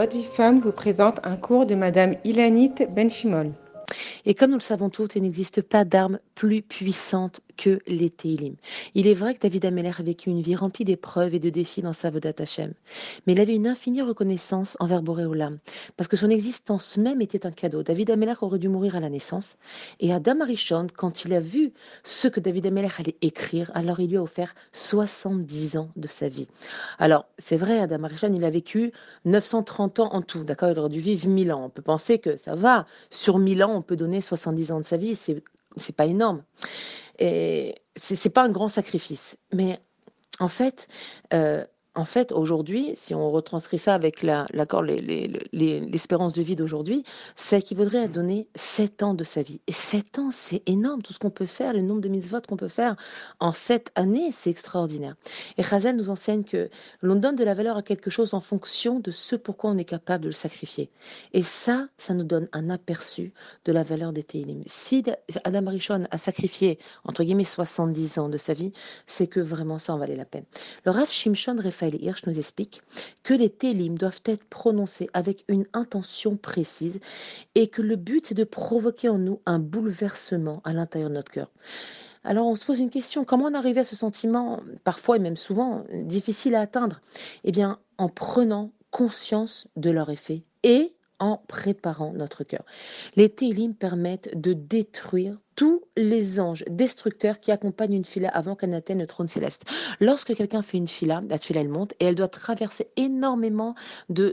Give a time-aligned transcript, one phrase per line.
[0.00, 3.52] Votre vie femme vous présente un cours de Madame Ilanit Benchimol.
[4.26, 8.54] Et comme nous le savons tous, il n'existe pas d'arme plus puissante que les Teilim.
[8.94, 11.82] Il est vrai que David Ameller a vécu une vie remplie d'épreuves et de défis
[11.82, 12.72] dans sa Vodat Hashem.
[13.26, 15.58] Mais il avait une infinie reconnaissance envers Boréolam,
[15.96, 17.82] parce que son existence même était un cadeau.
[17.82, 19.56] David Ameller aurait dû mourir à la naissance.
[20.00, 24.10] Et Adam Arishon, quand il a vu ce que David Ameller allait écrire, alors il
[24.10, 26.48] lui a offert 70 ans de sa vie.
[26.98, 28.92] Alors, c'est vrai, Adam Arishon, il a vécu
[29.26, 30.70] 930 ans en tout, d'accord?
[30.70, 31.64] Il aurait dû vivre 1000 ans.
[31.66, 32.86] On peut penser que ça va.
[33.10, 35.42] Sur 1000 ans, on peut donner 70 ans de sa vie, c'est
[35.76, 36.42] c'est pas énorme.
[37.18, 39.36] Et c'est pas un grand sacrifice.
[39.52, 39.78] Mais
[40.40, 40.88] en fait,
[41.32, 41.64] euh,
[41.96, 44.86] en fait, aujourd'hui, si on retranscrit ça avec l'espérance
[46.36, 47.02] les, de vie d'aujourd'hui,
[47.34, 49.60] c'est qu'il vaudrait donner 7 ans de sa vie.
[49.66, 51.02] Et 7 ans, c'est énorme.
[51.02, 52.94] Tout ce qu'on peut faire, le nombre de mises-votes qu'on peut faire
[53.40, 55.16] en 7 années, c'est extraordinaire.
[55.58, 56.70] Et Chazel nous enseigne que
[57.02, 59.84] l'on donne de la valeur à quelque chose en fonction de ce pourquoi on est
[59.84, 60.90] capable de le sacrifier.
[61.32, 63.32] Et ça, ça nous donne un aperçu
[63.64, 64.62] de la valeur des Teilim.
[64.66, 65.02] Si
[65.42, 68.72] Adam Rishon a sacrifié, entre guillemets, 70 ans de sa vie,
[69.08, 70.44] c'est que vraiment ça en valait la peine.
[70.84, 72.82] Le Rav Shimshon Raphaël Hirsch nous explique
[73.22, 77.00] que les télim doivent être prononcés avec une intention précise
[77.54, 81.32] et que le but c'est de provoquer en nous un bouleversement à l'intérieur de notre
[81.32, 81.50] cœur.
[82.22, 85.38] Alors on se pose une question, comment en arriver à ce sentiment, parfois et même
[85.38, 87.00] souvent difficile à atteindre?
[87.44, 92.64] Eh bien en prenant conscience de leur effet et en préparant notre cœur.
[93.14, 98.70] Les télim permettent de détruire tous les anges destructeurs qui accompagnent une fila avant qu'elle
[98.70, 99.64] n'atteigne le trône céleste.
[100.00, 103.74] Lorsque quelqu'un fait une fila, la fila elle monte et elle doit traverser énormément
[104.08, 104.32] de,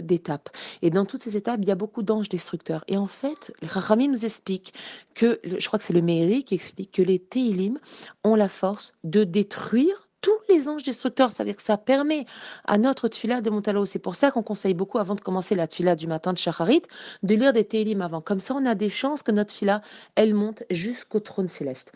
[0.00, 0.48] d'étapes.
[0.82, 2.84] Et dans toutes ces étapes, il y a beaucoup d'anges destructeurs.
[2.88, 4.74] Et en fait, Rami nous explique
[5.14, 7.78] que, je crois que c'est le Meiri qui explique que les Télim
[8.24, 11.30] ont la force de détruire tous les anges destructeurs.
[11.30, 12.26] Ça veut dire que ça permet
[12.64, 13.72] à notre tuila de monter.
[13.84, 16.82] C'est pour ça qu'on conseille beaucoup, avant de commencer la tuila du matin de Shacharit,
[17.22, 18.20] de lire des Télim avant.
[18.20, 19.82] Comme ça, on a des chances que notre tuila,
[20.16, 21.92] elle monte jusqu'au trône céleste.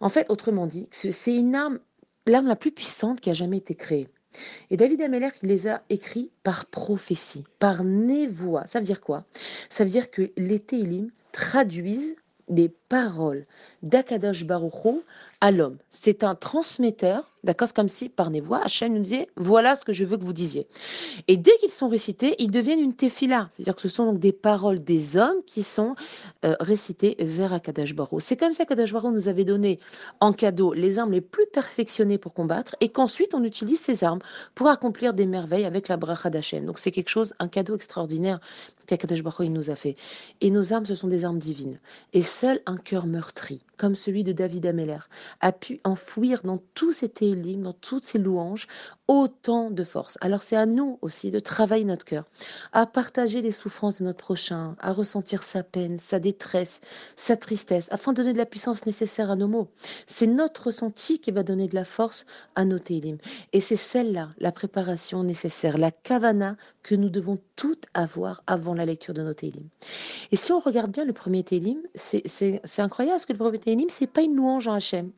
[0.00, 1.78] En fait, autrement dit, c'est une arme,
[2.26, 4.08] l'arme la plus puissante qui a jamais été créée.
[4.70, 8.66] Et David Ameller, il les a écrits par prophétie, par névoie.
[8.66, 9.24] Ça veut dire quoi?
[9.68, 12.16] Ça veut dire que les Télim traduisent
[12.48, 13.46] des paroles
[13.82, 15.02] d'Akadosh Baruch
[15.40, 15.76] à l'homme.
[15.90, 19.84] C'est un transmetteur, d'accord C'est comme si par des voix, Hachem nous disait voilà ce
[19.84, 20.66] que je veux que vous disiez.
[21.28, 24.32] Et dès qu'ils sont récités, ils deviennent une tefila, c'est-à-dire que ce sont donc des
[24.32, 25.94] paroles des hommes qui sont
[26.44, 28.22] euh, récitées vers Akadash Baruch.
[28.22, 29.78] C'est comme ça qu'Akadash Baruch nous avait donné
[30.20, 34.20] en cadeau les armes les plus perfectionnées pour combattre et qu'ensuite on utilise ces armes
[34.54, 36.64] pour accomplir des merveilles avec la bracha d'Hachem.
[36.64, 38.40] Donc c'est quelque chose, un cadeau extraordinaire
[38.86, 39.96] qu'Akadash Baruch nous a fait.
[40.40, 41.78] Et nos armes, ce sont des armes divines.
[42.12, 45.08] Et seul un cœur meurtri, comme celui de David Ameller,
[45.40, 48.66] a pu enfouir dans tous ces télim, dans toutes ces louanges,
[49.08, 50.18] autant de force.
[50.20, 52.24] Alors c'est à nous aussi de travailler notre cœur,
[52.72, 56.80] à partager les souffrances de notre prochain, à ressentir sa peine, sa détresse,
[57.16, 59.68] sa tristesse, afin de donner de la puissance nécessaire à nos mots.
[60.06, 63.18] C'est notre ressenti qui va donner de la force à nos télim.
[63.52, 68.84] Et c'est celle-là, la préparation nécessaire, la kavana que nous devons toutes avoir avant la
[68.84, 69.68] lecture de nos télim.
[70.32, 73.88] Et si on regarde bien le premier télim, c'est incroyable parce que le premier télim,
[73.88, 75.10] c'est pas une louange en Hachem.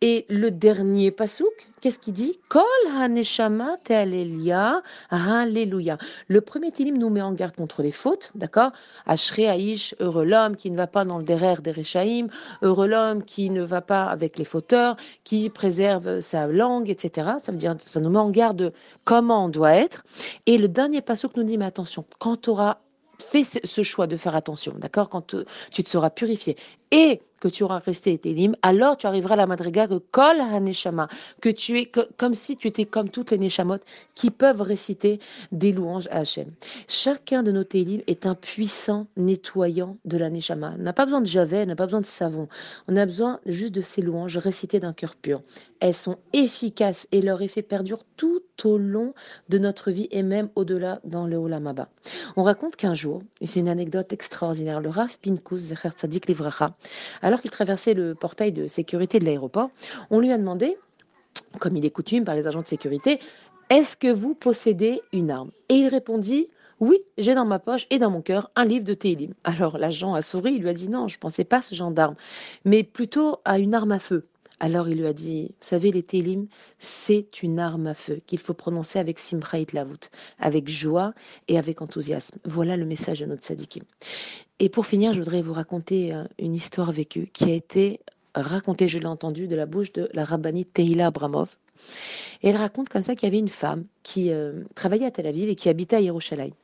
[0.00, 2.40] Et le dernier pasouk, qu'est-ce qu'il dit?
[2.48, 2.62] Kol
[2.92, 4.82] haneshama alléluia.
[5.12, 8.72] Le premier tilim nous met en garde contre les fautes, d'accord?
[9.06, 12.28] Ashre Aïch, heureux l'homme qui ne va pas dans le derrière des Rechaïm,
[12.62, 17.30] heureux l'homme qui ne va pas avec les fauteurs, qui préserve sa langue, etc.
[17.40, 18.72] Ça veut dire, ça nous met en garde
[19.04, 20.04] comment on doit être.
[20.46, 22.78] Et le dernier pasouk nous dit, mais attention, quand tu auras
[23.20, 25.08] fait ce choix de faire attention, d'accord?
[25.08, 25.34] Quand
[25.72, 26.56] tu te seras purifié
[26.90, 31.08] et que tu auras resté télim, alors tu arriveras à la madriga que kol haneshama,
[31.40, 33.78] que tu es comme si tu étais comme toutes les neshamot
[34.14, 35.20] qui peuvent réciter
[35.52, 36.50] des louanges à Hachem.
[36.88, 40.74] Chacun de nos télim est un puissant nettoyant de la neshama.
[40.78, 42.48] On n'a pas besoin de javel, on n'a pas besoin de savon.
[42.88, 45.42] On a besoin juste de ces louanges récitées d'un cœur pur.
[45.80, 49.14] Elles sont efficaces et leur effet perdure tout au long
[49.48, 51.88] de notre vie et même au-delà dans le Olamaba.
[52.36, 56.76] On raconte qu'un jour, c'est une anecdote extraordinaire, le Rav Pinkus Zecher Tzadik Livracha,
[57.28, 59.68] alors qu'il traversait le portail de sécurité de l'aéroport,
[60.08, 60.78] on lui a demandé,
[61.58, 63.20] comme il est coutume par les agents de sécurité,
[63.68, 65.50] est-ce que vous possédez une arme?
[65.68, 66.48] Et il répondit,
[66.80, 69.34] oui, j'ai dans ma poche et dans mon cœur un livre de Télim.
[69.44, 71.74] Alors l'agent a souri, il lui a dit non, je ne pensais pas à ce
[71.74, 72.14] genre d'arme,
[72.64, 74.24] mais plutôt à une arme à feu.
[74.60, 76.46] Alors il lui a dit, vous savez, les Télim,
[76.78, 81.14] c'est une arme à feu qu'il faut prononcer avec Simcha Lavut, avec joie
[81.46, 82.38] et avec enthousiasme.
[82.44, 83.84] Voilà le message de notre sadikim.
[84.58, 88.00] Et pour finir, je voudrais vous raconter euh, une histoire vécue qui a été
[88.34, 91.56] racontée, je l'ai entendue, de la bouche de la rabbinite Tehila Abramov.
[92.42, 95.26] Et elle raconte comme ça qu'il y avait une femme qui euh, travaillait à Tel
[95.26, 96.54] Aviv et qui habitait à Yerushalayim.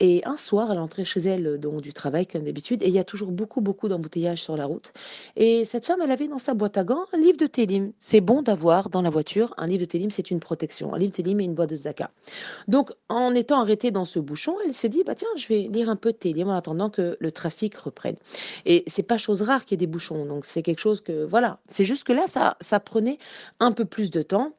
[0.00, 2.92] Et un soir, elle entrait chez elle euh, donc, du travail comme d'habitude, et il
[2.92, 4.92] y a toujours beaucoup, beaucoup d'embouteillages sur la route.
[5.36, 7.92] Et cette femme, elle avait dans sa boîte à gants un livre de Télim.
[8.00, 10.92] C'est bon d'avoir dans la voiture un livre de Télim, c'est une protection.
[10.92, 12.10] Un livre de Télim et une boîte de Zaka.
[12.66, 15.88] Donc, en étant arrêtée dans ce bouchon, elle se dit, bah tiens, je vais lire
[15.90, 18.16] un peu de Télim en attendant que le trafic reprenne.
[18.66, 21.24] Et c'est pas chose rare qu'il y ait des bouchons, donc c'est quelque chose que,
[21.24, 23.18] voilà, c'est juste que là, ça, ça prenait
[23.60, 24.52] un peu plus de temps.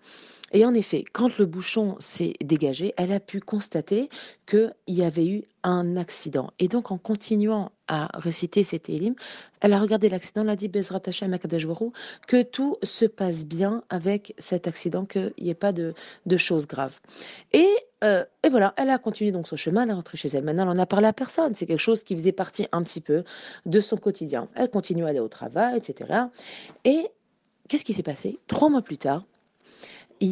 [0.52, 4.10] Et en effet, quand le bouchon s'est dégagé, elle a pu constater
[4.48, 6.52] qu'il y avait eu un accident.
[6.60, 9.16] Et donc, en continuant à réciter cet élim,
[9.62, 11.38] elle a regardé l'accident, elle a dit Bezrat Hashem
[12.28, 15.94] que tout se passe bien avec cet accident, qu'il n'y ait pas de,
[16.38, 17.00] choses graves.
[17.52, 17.68] Et,
[18.04, 20.44] euh, et, voilà, elle a continué donc son chemin, elle est rentrée chez elle.
[20.44, 21.56] Maintenant, elle n'en a parlé à personne.
[21.56, 23.24] C'est quelque chose qui faisait partie un petit peu
[23.66, 24.48] de son quotidien.
[24.56, 26.22] Elle continue à aller au travail, etc.
[26.86, 27.08] Et
[27.68, 28.40] qu'est-ce qui s'est passé?
[28.48, 29.26] Trois mois plus tard,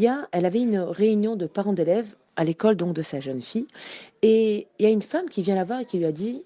[0.07, 3.67] a, elle avait une réunion de parents d'élèves à l'école donc de sa jeune fille,
[4.21, 6.43] et il y a une femme qui vient la voir et qui lui a dit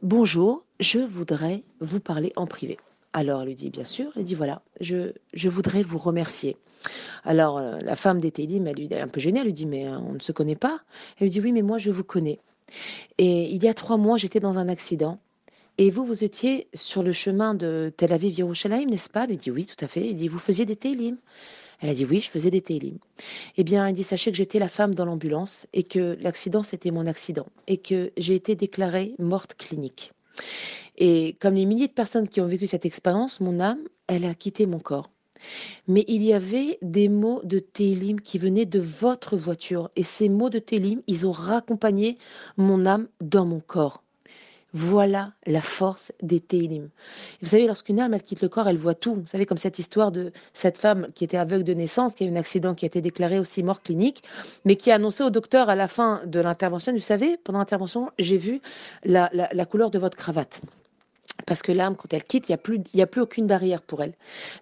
[0.00, 2.78] Bonjour, je voudrais vous parler en privé.
[3.12, 6.56] Alors elle lui dit Bien sûr, elle dit Voilà, je, je voudrais vous remercier.
[7.24, 9.66] Alors euh, la femme des Télim, elle lui est un peu gênée, elle lui dit
[9.66, 10.80] Mais euh, on ne se connaît pas
[11.18, 12.40] Elle lui dit Oui, mais moi je vous connais.
[13.18, 15.18] Et il y a trois mois, j'étais dans un accident.
[15.78, 19.24] Et vous, vous étiez sur le chemin de Tel Aviv Yerushalayim, n'est-ce pas?
[19.24, 20.06] Elle lui dit oui, tout à fait.
[20.06, 21.16] Il dit vous faisiez des télim.
[21.82, 22.98] Elle a dit oui, je faisais des télim.
[23.56, 26.92] Eh bien, elle dit sachez que j'étais la femme dans l'ambulance et que l'accident c'était
[26.92, 30.12] mon accident et que j'ai été déclarée morte clinique.
[30.96, 34.34] Et comme les milliers de personnes qui ont vécu cette expérience, mon âme, elle a
[34.34, 35.10] quitté mon corps.
[35.88, 39.90] Mais il y avait des mots de Télim qui venaient de votre voiture.
[39.96, 42.16] Et ces mots de Télim, ils ont raccompagné
[42.56, 44.04] mon âme dans mon corps.
[44.74, 46.88] Voilà la force des Télim.
[47.42, 49.16] Vous savez, lorsqu'une âme elle quitte le corps, elle voit tout.
[49.16, 52.26] Vous savez, comme cette histoire de cette femme qui était aveugle de naissance, qui a
[52.26, 54.22] eu un accident, qui a été déclaré aussi mort clinique,
[54.64, 58.10] mais qui a annoncé au docteur à la fin de l'intervention, vous savez, pendant l'intervention,
[58.18, 58.62] j'ai vu
[59.04, 60.62] la couleur de votre cravate.
[61.46, 64.02] Parce que l'âme, quand elle quitte, il n'y a, plus, a plus aucune barrière pour
[64.02, 64.14] elle.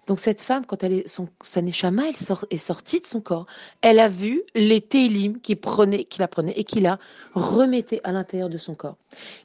[0.07, 3.45] Donc cette femme, quand elle est, son, sa elle sort, est sortie de son corps,
[3.81, 6.97] elle a vu les télim qui, prenaient, qui la prenaient et qui la
[7.33, 8.97] remettaient à l'intérieur de son corps.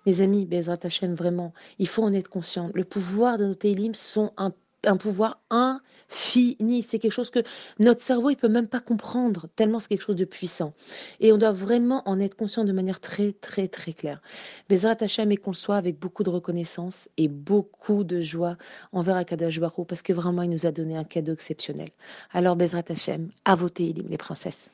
[0.06, 2.70] Mes amis, Bezrat Hashem, vraiment, il faut en être conscient.
[2.74, 4.52] Le pouvoir de nos télim sont un
[4.86, 6.82] un pouvoir infini.
[6.82, 7.40] C'est quelque chose que
[7.78, 10.72] notre cerveau, il peut même pas comprendre, tellement c'est quelque chose de puissant.
[11.20, 14.20] Et on doit vraiment en être conscient de manière très, très, très claire.
[14.68, 18.56] Bezrat Hashem et qu'on soit avec beaucoup de reconnaissance et beaucoup de joie
[18.92, 21.88] envers Akadash Baruch parce que vraiment, il nous a donné un cadeau exceptionnel.
[22.32, 24.70] Alors, Bezrat Hashem, à voter, les princesses.